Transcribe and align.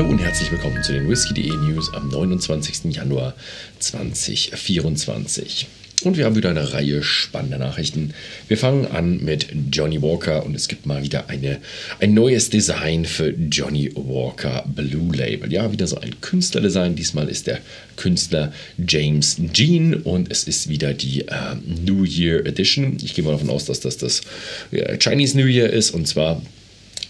Hallo 0.00 0.12
und 0.12 0.18
herzlich 0.18 0.50
willkommen 0.50 0.82
zu 0.82 0.94
den 0.94 1.10
Whisky.de 1.10 1.54
News 1.54 1.92
am 1.92 2.08
29. 2.08 2.84
Januar 2.84 3.34
2024. 3.80 5.66
Und 6.04 6.16
wir 6.16 6.24
haben 6.24 6.36
wieder 6.36 6.48
eine 6.48 6.72
Reihe 6.72 7.02
spannender 7.02 7.58
Nachrichten. 7.58 8.14
Wir 8.48 8.56
fangen 8.56 8.86
an 8.86 9.22
mit 9.22 9.48
Johnny 9.70 10.00
Walker 10.00 10.46
und 10.46 10.54
es 10.54 10.68
gibt 10.68 10.86
mal 10.86 11.02
wieder 11.02 11.28
eine, 11.28 11.58
ein 11.98 12.14
neues 12.14 12.48
Design 12.48 13.04
für 13.04 13.28
Johnny 13.28 13.92
Walker 13.94 14.64
Blue 14.74 15.14
Label. 15.14 15.52
Ja, 15.52 15.70
wieder 15.70 15.86
so 15.86 16.00
ein 16.00 16.18
Künstlerdesign. 16.22 16.94
Diesmal 16.94 17.28
ist 17.28 17.46
der 17.46 17.58
Künstler 17.96 18.54
James 18.78 19.36
Jean 19.52 19.92
und 19.96 20.30
es 20.32 20.44
ist 20.44 20.70
wieder 20.70 20.94
die 20.94 21.28
äh, 21.28 21.56
New 21.84 22.04
Year 22.04 22.46
Edition. 22.46 22.96
Ich 23.04 23.12
gehe 23.12 23.22
mal 23.22 23.32
davon 23.32 23.50
aus, 23.50 23.66
dass 23.66 23.80
das 23.80 23.98
das 23.98 24.22
äh, 24.70 24.96
Chinese 24.96 25.36
New 25.36 25.44
Year 25.44 25.70
ist 25.70 25.90
und 25.90 26.08
zwar 26.08 26.40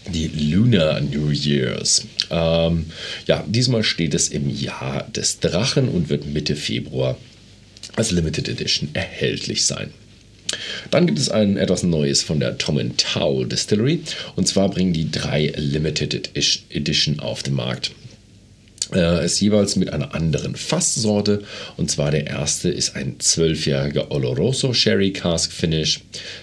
die 0.07 0.27
Lunar 0.27 1.01
New 1.01 1.29
Years. 1.29 2.07
Ähm, 2.29 2.87
ja, 3.27 3.43
diesmal 3.47 3.83
steht 3.83 4.13
es 4.13 4.29
im 4.29 4.49
Jahr 4.49 5.07
des 5.15 5.39
Drachen 5.39 5.89
und 5.89 6.09
wird 6.09 6.25
Mitte 6.25 6.55
Februar 6.55 7.17
als 7.95 8.11
Limited 8.11 8.49
Edition 8.49 8.89
erhältlich 8.93 9.65
sein. 9.65 9.91
Dann 10.89 11.05
gibt 11.05 11.19
es 11.19 11.29
ein 11.29 11.57
etwas 11.57 11.83
Neues 11.83 12.23
von 12.23 12.39
der 12.39 12.57
Tom 12.57 12.97
Towel 12.97 13.47
Distillery 13.47 14.01
und 14.35 14.47
zwar 14.47 14.69
bringen 14.69 14.93
die 14.93 15.09
drei 15.09 15.53
Limited 15.55 16.31
Edition 16.69 17.19
auf 17.19 17.43
den 17.43 17.53
Markt. 17.53 17.91
Äh, 18.93 19.25
ist 19.25 19.39
jeweils 19.39 19.75
mit 19.75 19.93
einer 19.93 20.13
anderen 20.13 20.55
Fasssorte. 20.55 21.43
Und 21.77 21.89
zwar 21.89 22.11
der 22.11 22.27
erste 22.27 22.69
ist 22.69 22.95
ein 22.95 23.17
12-jähriger 23.19 24.11
Oloroso 24.11 24.73
Sherry 24.73 25.13
Cask 25.13 25.51
Finish. 25.51 26.01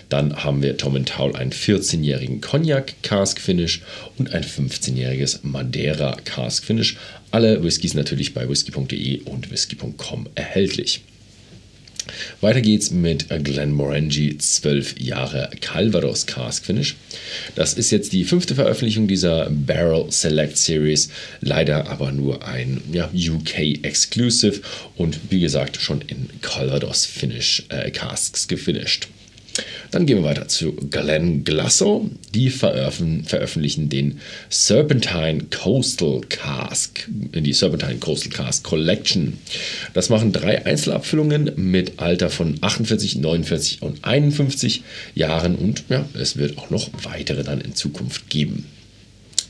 Dann 0.09 0.45
haben 0.45 0.63
wir 0.63 0.77
Tom 0.77 1.05
Towel 1.05 1.37
einen 1.37 1.53
14-jährigen 1.53 2.41
Cognac 2.41 2.95
Cask 3.03 3.39
Finish 3.41 3.83
und 4.17 4.33
ein 4.33 4.45
15-jähriges 4.45 5.41
Madeira 5.43 6.17
Cask 6.25 6.65
Finish. 6.65 6.97
Alle 7.31 7.63
Whiskys 7.63 7.95
natürlich 7.95 8.33
bei 8.33 8.49
whisky.de 8.49 9.21
und 9.23 9.51
whisky.com 9.51 10.29
erhältlich. 10.35 11.03
Weiter 12.41 12.61
geht's 12.61 12.91
mit 12.91 13.29
Glenmorangie 13.29 14.39
12 14.39 15.01
Jahre 15.01 15.51
Calvados 15.61 16.27
Cask 16.27 16.65
Finish. 16.65 16.97
Das 17.55 17.75
ist 17.75 17.91
jetzt 17.91 18.13
die 18.13 18.25
fünfte 18.25 18.55
Veröffentlichung 18.55 19.09
dieser 19.09 19.51
Barrel 19.51 20.11
Select 20.11 20.57
Series, 20.57 21.11
leider 21.41 21.89
aber 21.89 22.13
nur 22.13 22.47
ein 22.47 22.83
ja, 22.93 23.11
UK 23.13 23.85
Exclusive 23.85 24.61
und 24.97 25.19
wie 25.31 25.41
gesagt 25.41 25.81
schon 25.81 26.01
in 26.03 26.29
Calvados 26.41 27.05
Finish 27.05 27.65
äh, 27.69 27.91
Casks 27.91 28.49
gefinished. 28.49 29.09
Dann 29.91 30.07
gehen 30.07 30.19
wir 30.19 30.25
weiter 30.25 30.49
zu 30.49 30.73
Glen 30.73 31.45
Glasso. 31.45 32.11
Die 32.35 32.51
veröffentlichen 32.51 33.89
den 33.89 34.21
Serpentine 34.51 35.47
Coastal 35.51 36.21
Cask, 36.29 37.09
die 37.09 37.53
Serpentine 37.53 37.97
Coastal 37.97 38.31
Cask 38.31 38.65
Collection. 38.65 39.39
Das 39.95 40.11
machen 40.11 40.33
drei 40.33 40.65
Einzelabfüllungen 40.67 41.53
mit 41.57 41.99
Alter 41.99 42.29
von 42.31 42.57
48, 42.61 43.17
49 43.17 43.83
und 43.83 44.05
51 44.05 44.83
Jahren 45.15 45.55
und 45.55 45.85
ja, 45.89 46.07
es 46.15 46.37
wird 46.37 46.59
auch 46.59 46.71
noch 46.71 46.91
weitere 47.03 47.43
dann 47.43 47.61
in 47.61 47.75
Zukunft 47.75 48.29
geben. 48.29 48.67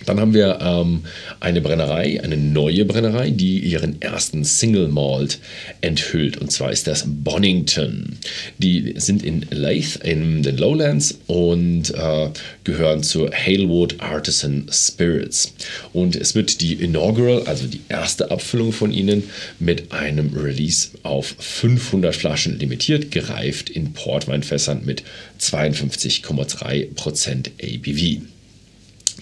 Dann 0.09 0.21
haben 0.21 0.33
wir 0.33 0.59
ähm, 0.63 1.03
eine 1.39 1.61
Brennerei, 1.61 2.23
eine 2.23 2.39
neue 2.39 2.87
Brennerei, 2.87 3.29
die 3.29 3.59
ihren 3.59 4.01
ersten 4.01 4.43
Single 4.43 4.89
Malt 4.89 5.39
enthüllt. 5.83 6.39
Und 6.39 6.51
zwar 6.51 6.73
ist 6.73 6.87
das 6.87 7.05
Bonington. 7.07 8.17
Die 8.57 8.95
sind 8.97 9.23
in 9.23 9.45
Leith 9.51 9.97
in 9.97 10.43
den 10.43 10.57
Lowlands 10.57 11.19
und 11.27 11.95
äh, 11.95 12.31
gehören 12.65 13.03
zur 13.03 13.31
Halewood 13.33 14.01
Artisan 14.01 14.71
Spirits. 14.73 15.53
Und 15.93 16.17
es 16.17 16.35
wird 16.35 16.63
die 16.63 16.73
Inaugural, 16.73 17.43
also 17.43 17.67
die 17.67 17.83
erste 17.91 18.31
Abfüllung 18.31 18.73
von 18.73 18.91
ihnen, 18.91 19.25
mit 19.59 19.93
einem 19.93 20.35
Release 20.35 20.89
auf 21.03 21.35
500 21.39 22.17
Flaschen 22.17 22.59
limitiert, 22.59 23.11
gereift 23.11 23.69
in 23.69 23.93
Portweinfässern 23.93 24.87
mit 24.87 25.03
52,3% 25.39 27.51
ABV. 27.63 28.23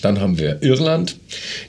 Dann 0.02 0.20
haben 0.20 0.38
wir 0.38 0.62
Irland. 0.62 1.16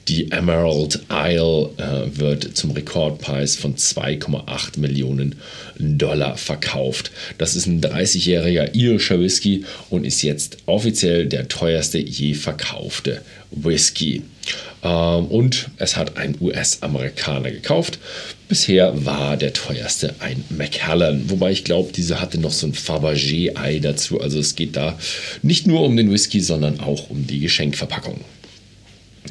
Die 0.07 0.31
Emerald 0.31 0.99
Isle 1.09 1.69
äh, 1.77 2.19
wird 2.19 2.57
zum 2.57 2.71
Rekordpreis 2.71 3.55
von 3.55 3.75
2,8 3.75 4.79
Millionen 4.79 5.35
Dollar 5.79 6.37
verkauft. 6.37 7.11
Das 7.37 7.55
ist 7.55 7.67
ein 7.67 7.81
30-jähriger 7.81 8.73
irischer 8.75 9.19
Whisky 9.19 9.65
und 9.89 10.05
ist 10.05 10.21
jetzt 10.23 10.57
offiziell 10.65 11.27
der 11.27 11.47
teuerste 11.47 11.99
je 11.99 12.33
verkaufte 12.33 13.21
Whisky. 13.51 14.23
Ähm, 14.83 15.25
und 15.25 15.69
es 15.77 15.97
hat 15.97 16.17
ein 16.17 16.35
US-Amerikaner 16.39 17.51
gekauft. 17.51 17.99
Bisher 18.47 19.05
war 19.05 19.35
der 19.35 19.53
teuerste 19.53 20.15
ein 20.19 20.43
Macallan, 20.49 21.29
wobei 21.29 21.51
ich 21.51 21.63
glaube, 21.63 21.91
diese 21.91 22.21
hatte 22.21 22.39
noch 22.39 22.53
so 22.53 22.67
ein 22.67 22.73
Fabergé-Ei 22.73 23.79
dazu. 23.79 24.21
Also 24.21 24.39
es 24.39 24.55
geht 24.55 24.75
da 24.75 24.97
nicht 25.41 25.67
nur 25.67 25.83
um 25.83 25.97
den 25.97 26.11
Whisky, 26.11 26.39
sondern 26.39 26.79
auch 26.79 27.09
um 27.09 27.27
die 27.27 27.39
Geschenkverpackung. 27.39 28.21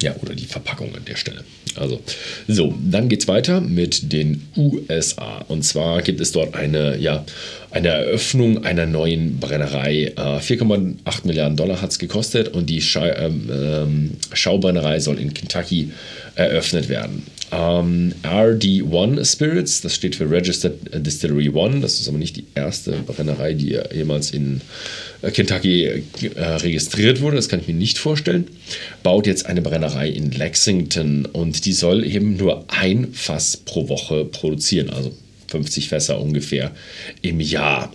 Ja, 0.01 0.15
oder 0.21 0.35
die 0.35 0.45
Verpackung 0.45 0.95
an 0.95 1.05
der 1.05 1.15
Stelle. 1.15 1.43
Also, 1.75 2.01
so, 2.47 2.73
dann 2.79 3.09
geht 3.09 3.21
es 3.21 3.27
weiter 3.27 3.61
mit 3.61 4.11
den 4.11 4.47
USA. 4.55 5.45
Und 5.47 5.63
zwar 5.63 6.01
gibt 6.01 6.21
es 6.21 6.31
dort 6.31 6.55
eine, 6.55 6.97
ja, 6.97 7.25
eine 7.71 7.89
Eröffnung 7.89 8.63
einer 8.63 8.85
neuen 8.85 9.39
Brennerei. 9.39 10.13
Äh, 10.15 10.39
4,8 10.39 10.95
Milliarden 11.25 11.57
Dollar 11.57 11.81
hat 11.81 11.91
es 11.91 11.99
gekostet 11.99 12.49
und 12.49 12.69
die 12.69 12.81
ähm, 12.95 13.49
ähm, 13.51 14.11
Schaubrennerei 14.33 14.99
soll 14.99 15.19
in 15.19 15.33
Kentucky 15.33 15.91
eröffnet 16.35 16.89
werden. 16.89 17.23
Ähm, 17.49 18.13
RD1 18.23 19.23
Spirits, 19.23 19.79
das 19.79 19.95
steht 19.95 20.17
für 20.17 20.29
Registered 20.29 21.05
Distillery 21.05 21.49
One, 21.49 21.79
das 21.79 21.99
ist 21.99 22.09
aber 22.09 22.17
nicht 22.17 22.35
die 22.35 22.45
erste 22.55 22.91
Brennerei, 22.91 23.53
die 23.53 23.79
jemals 23.93 24.31
in 24.31 24.59
äh, 25.21 25.31
Kentucky 25.31 25.85
äh, 25.85 26.43
registriert 26.43 27.21
wurde, 27.21 27.37
das 27.37 27.47
kann 27.47 27.61
ich 27.61 27.67
mir 27.67 27.73
nicht 27.73 27.99
vorstellen, 27.99 28.47
baut 29.01 29.27
jetzt 29.27 29.45
eine 29.45 29.61
Brennerei 29.61 30.09
in 30.09 30.31
Lexington 30.31 31.25
und 31.25 31.65
die 31.65 31.71
soll 31.71 32.05
eben 32.05 32.35
nur 32.35 32.65
ein 32.67 33.13
Fass 33.13 33.55
pro 33.55 33.87
Woche 33.87 34.25
produzieren, 34.25 34.89
also 34.89 35.13
50 35.47 35.87
Fässer 35.87 36.19
ungefähr 36.19 36.71
im 37.21 37.39
Jahr. 37.39 37.93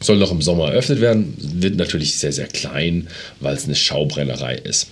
Soll 0.00 0.18
noch 0.18 0.30
im 0.30 0.42
Sommer 0.42 0.68
eröffnet 0.68 1.00
werden, 1.00 1.34
wird 1.38 1.74
natürlich 1.74 2.14
sehr, 2.14 2.30
sehr 2.30 2.46
klein, 2.46 3.08
weil 3.40 3.56
es 3.56 3.64
eine 3.64 3.74
Schaubrennerei 3.74 4.54
ist. 4.54 4.86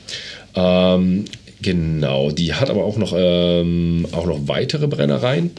Ähm, 0.56 1.26
Genau, 1.62 2.30
die 2.30 2.52
hat 2.52 2.68
aber 2.68 2.84
auch 2.84 2.98
noch, 2.98 3.14
ähm, 3.16 4.06
auch 4.12 4.26
noch 4.26 4.46
weitere 4.46 4.86
Brennereien. 4.86 5.50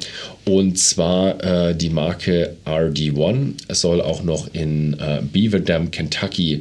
Und 0.45 0.77
zwar 0.77 1.43
äh, 1.43 1.75
die 1.75 1.89
Marke 1.89 2.55
RD1 2.65 3.53
es 3.67 3.81
soll 3.81 4.01
auch 4.01 4.23
noch 4.23 4.53
in 4.53 4.93
äh, 4.99 5.21
Beaver 5.21 5.59
Dam, 5.59 5.89
Kentucky 5.89 6.59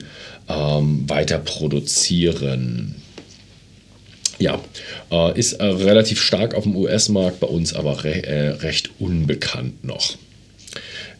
ähm, 0.48 1.08
weiter 1.08 1.38
produzieren. 1.38 2.94
Ja, 4.38 4.60
äh, 5.10 5.38
ist 5.38 5.54
äh, 5.54 5.64
relativ 5.64 6.20
stark 6.20 6.54
auf 6.54 6.64
dem 6.64 6.76
US-Markt, 6.76 7.40
bei 7.40 7.46
uns 7.46 7.74
aber 7.74 8.04
re 8.04 8.22
äh, 8.22 8.48
recht 8.48 8.90
unbekannt 8.98 9.84
noch. 9.84 10.16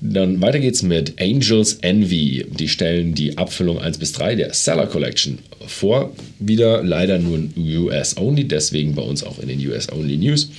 Dann 0.00 0.42
weiter 0.42 0.58
geht's 0.58 0.82
mit 0.82 1.20
Angels 1.20 1.78
Envy. 1.80 2.46
Die 2.50 2.68
stellen 2.68 3.14
die 3.14 3.38
Abfüllung 3.38 3.78
1 3.78 3.98
bis 3.98 4.12
3 4.12 4.34
der 4.34 4.52
Seller 4.52 4.86
Collection 4.86 5.38
vor. 5.66 6.12
Wieder 6.38 6.82
leider 6.82 7.18
nur 7.18 7.38
US 7.56 8.16
Only, 8.18 8.46
deswegen 8.46 8.94
bei 8.94 9.02
uns 9.02 9.24
auch 9.24 9.38
in 9.38 9.48
den 9.48 9.66
US 9.66 9.90
Only 9.90 10.18
News. 10.18 10.50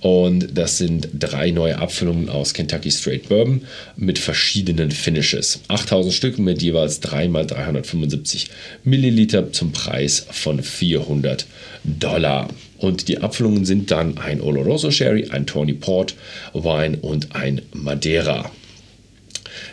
Und 0.00 0.56
das 0.56 0.78
sind 0.78 1.08
drei 1.18 1.50
neue 1.50 1.78
Abfüllungen 1.78 2.28
aus 2.28 2.54
Kentucky 2.54 2.90
Straight 2.90 3.28
Bourbon 3.28 3.62
mit 3.96 4.18
verschiedenen 4.18 4.92
Finishes. 4.92 5.60
8000 5.68 6.14
Stück 6.14 6.38
mit 6.38 6.62
jeweils 6.62 7.00
3 7.00 7.26
x 7.26 7.46
375 7.48 8.50
Milliliter 8.84 9.52
zum 9.52 9.72
Preis 9.72 10.26
von 10.30 10.62
400 10.62 11.46
Dollar. 11.82 12.48
Und 12.78 13.08
die 13.08 13.18
Abfüllungen 13.18 13.64
sind 13.64 13.90
dann 13.90 14.18
ein 14.18 14.40
Oloroso 14.40 14.90
Sherry, 14.90 15.28
ein 15.30 15.46
Tawny 15.46 15.72
Port 15.72 16.14
Wein 16.52 16.94
und 16.96 17.34
ein 17.34 17.62
Madeira. 17.72 18.50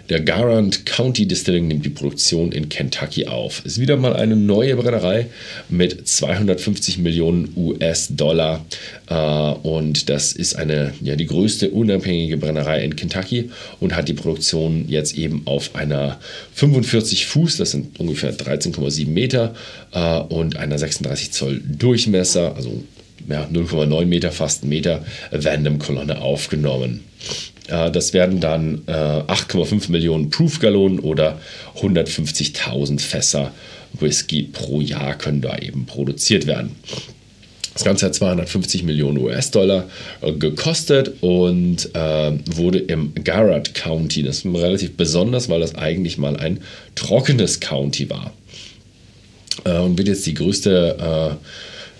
Der 0.09 0.19
Garant 0.19 0.85
County 0.85 1.27
Distilling 1.27 1.68
nimmt 1.68 1.85
die 1.85 1.89
Produktion 1.89 2.51
in 2.51 2.69
Kentucky 2.69 3.27
auf. 3.27 3.65
Ist 3.65 3.80
wieder 3.80 3.97
mal 3.97 4.15
eine 4.15 4.35
neue 4.35 4.75
Brennerei 4.75 5.27
mit 5.69 6.07
250 6.07 6.97
Millionen 6.97 7.53
US-Dollar. 7.56 8.65
Äh, 9.09 9.15
und 9.15 10.09
das 10.09 10.33
ist 10.33 10.56
eine, 10.56 10.94
ja, 11.01 11.15
die 11.15 11.27
größte 11.27 11.69
unabhängige 11.71 12.38
Brennerei 12.38 12.83
in 12.83 12.95
Kentucky 12.95 13.50
und 13.80 13.95
hat 13.95 14.07
die 14.07 14.13
Produktion 14.13 14.85
jetzt 14.88 15.18
eben 15.18 15.44
auf 15.45 15.75
einer 15.75 16.19
45 16.53 17.25
Fuß, 17.27 17.57
das 17.57 17.71
sind 17.71 18.00
ungefähr 18.00 18.33
13,7 18.33 19.07
Meter, 19.07 19.56
äh, 19.94 20.19
und 20.19 20.57
einer 20.57 20.77
36 20.77 21.31
Zoll 21.31 21.62
Durchmesser, 21.65 22.56
also 22.56 22.83
ja, 23.27 23.47
0,9 23.51 24.06
Meter, 24.06 24.31
fast 24.31 24.65
Meter, 24.65 25.06
Vandam-Kolonne 25.31 26.21
aufgenommen. 26.21 27.01
Äh, 27.68 27.92
das 27.92 28.13
werden 28.13 28.39
dann 28.39 28.83
äh, 28.88 28.92
8,5 28.92 29.92
Millionen 29.92 30.30
Proof-Gallonen 30.30 31.00
oder 31.00 31.39
150.000 31.77 33.00
Fässer 33.00 33.51
Whisky 34.00 34.44
pro 34.44 34.81
Jahr 34.81 35.18
können 35.18 35.42
da 35.42 35.57
eben 35.57 35.86
produziert 35.86 36.48
werden. 36.48 36.71
Das 37.74 37.83
Ganze 37.83 38.06
hat 38.06 38.15
250 38.15 38.83
Millionen 38.83 39.18
US-Dollar 39.18 39.89
äh, 40.21 40.31
gekostet 40.33 41.13
und 41.21 41.89
äh, 41.95 42.31
wurde 42.45 42.80
im 42.80 43.13
Garrett 43.24 43.74
County, 43.74 44.21
das 44.21 44.39
ist 44.39 44.45
relativ 44.45 44.95
besonders, 44.95 45.50
weil 45.50 45.59
das 45.59 45.75
eigentlich 45.75 46.18
mal 46.18 46.38
ein 46.38 46.59
trockenes 46.94 47.59
County 47.59 48.09
war. 48.09 48.31
Äh, 49.63 49.80
und 49.80 49.98
wird 49.98 50.07
jetzt 50.07 50.25
die 50.27 50.36
größte 50.36 50.98
äh, 51.00 51.36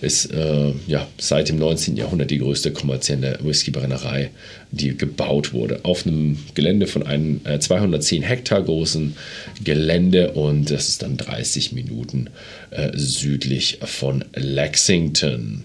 ist 0.04 0.26
äh, 0.26 0.72
ja, 0.86 1.06
seit 1.18 1.48
dem 1.48 1.58
19. 1.58 1.96
Jahrhundert 1.96 2.30
die 2.30 2.38
größte 2.38 2.72
kommerzielle 2.72 3.38
Whiskybrennerei, 3.42 4.30
die 4.70 4.96
gebaut 4.96 5.52
wurde. 5.52 5.80
Auf 5.84 6.06
einem 6.06 6.38
Gelände 6.54 6.86
von 6.86 7.04
einem 7.04 7.40
äh, 7.44 7.58
210 7.58 8.22
Hektar 8.22 8.62
großen 8.62 9.16
Gelände 9.62 10.32
und 10.32 10.70
das 10.70 10.88
ist 10.88 11.02
dann 11.02 11.16
30 11.16 11.72
Minuten 11.72 12.30
äh, 12.70 12.90
südlich 12.94 13.78
von 13.82 14.24
Lexington. 14.34 15.64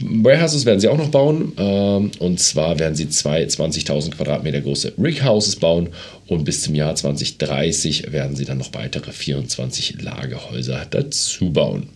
Warehouses 0.00 0.64
werden 0.64 0.78
sie 0.78 0.88
auch 0.88 0.98
noch 0.98 1.10
bauen 1.10 1.52
ähm, 1.56 2.10
und 2.18 2.38
zwar 2.38 2.78
werden 2.78 2.94
sie 2.94 3.08
zwei 3.08 3.42
20.000 3.44 4.12
Quadratmeter 4.12 4.60
große 4.60 4.92
Righouses 4.98 5.56
bauen 5.56 5.88
und 6.28 6.44
bis 6.44 6.62
zum 6.62 6.74
Jahr 6.74 6.94
2030 6.94 8.12
werden 8.12 8.36
sie 8.36 8.44
dann 8.44 8.58
noch 8.58 8.72
weitere 8.74 9.10
24 9.10 10.02
Lagerhäuser 10.02 10.86
dazu 10.88 11.50
bauen. 11.50 11.88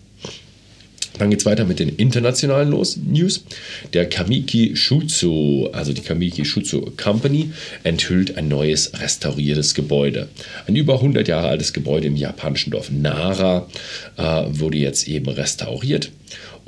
Dann 1.19 1.31
geht 1.31 1.41
es 1.41 1.47
weiter 1.47 1.65
mit 1.65 1.79
den 1.79 1.91
internationalen 1.91 2.71
News. 2.71 3.45
Der 3.93 4.09
Kamiki 4.09 4.77
Shuzo, 4.77 5.71
also 5.73 5.93
die 5.93 6.01
Kamiki 6.01 6.45
Shuzo 6.45 6.93
Company, 6.97 7.51
enthüllt 7.85 8.37
ein 8.37 8.49
neues 8.49 8.93
restauriertes 9.01 9.75
Gebäude. 9.75 10.29
Ein 10.67 10.77
über 10.77 10.95
100 10.95 11.29
Jahre 11.29 11.49
altes 11.49 11.73
Gebäude 11.73 12.07
im 12.07 12.17
japanischen 12.17 12.71
Dorf 12.71 12.91
Nara 12.91 13.69
äh, 14.17 14.23
wurde 14.49 14.79
jetzt 14.79 15.07
eben 15.09 15.29
restauriert 15.29 16.11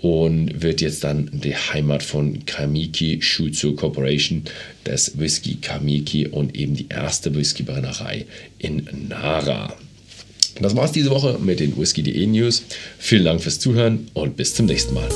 und 0.05 0.63
wird 0.63 0.83
jetzt 0.83 1.03
dann 1.03 1.31
die 1.33 1.57
Heimat 1.57 2.03
von 2.03 2.45
Kamiki 2.45 3.23
Shuzo 3.23 3.73
Corporation, 3.73 4.43
des 4.85 5.19
Whisky 5.19 5.57
Kamiki 5.57 6.27
und 6.27 6.55
eben 6.57 6.75
die 6.75 6.89
erste 6.91 7.35
Whiskybrennerei 7.35 8.27
in 8.59 8.87
Nara. 9.09 9.75
Das 10.61 10.77
war's 10.77 10.93
diese 10.93 11.11
Woche 11.11 11.39
mit 11.41 11.61
den 11.61 11.77
Whisky.de 11.77 12.27
News. 12.27 12.63
Vielen 12.99 13.25
Dank 13.25 13.43
fürs 13.43 13.59
Zuhören 13.59 14.09
und 14.15 14.37
bis 14.37 14.55
zum 14.55 14.67
nächsten 14.67 14.95
Mal. 14.95 15.09